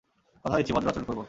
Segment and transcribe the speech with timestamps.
[0.45, 1.19] কথা দিচ্ছি, ভদ্র আচরণ করব!